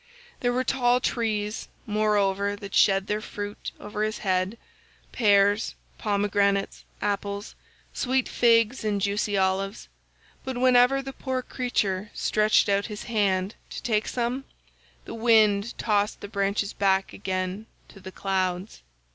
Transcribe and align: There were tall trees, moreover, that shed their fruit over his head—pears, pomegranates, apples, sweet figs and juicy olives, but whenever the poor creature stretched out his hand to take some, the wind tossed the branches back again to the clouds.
There 0.39 0.51
were 0.51 0.63
tall 0.63 0.99
trees, 0.99 1.67
moreover, 1.85 2.55
that 2.55 2.73
shed 2.73 3.05
their 3.05 3.21
fruit 3.21 3.69
over 3.79 4.01
his 4.01 4.17
head—pears, 4.17 5.75
pomegranates, 5.99 6.83
apples, 7.03 7.53
sweet 7.93 8.27
figs 8.27 8.83
and 8.83 8.99
juicy 8.99 9.37
olives, 9.37 9.89
but 10.43 10.57
whenever 10.57 11.03
the 11.03 11.13
poor 11.13 11.43
creature 11.43 12.09
stretched 12.15 12.67
out 12.67 12.87
his 12.87 13.03
hand 13.03 13.53
to 13.69 13.83
take 13.83 14.07
some, 14.07 14.45
the 15.05 15.13
wind 15.13 15.77
tossed 15.77 16.21
the 16.21 16.27
branches 16.27 16.73
back 16.73 17.13
again 17.13 17.67
to 17.89 17.99
the 17.99 18.11
clouds. 18.11 18.81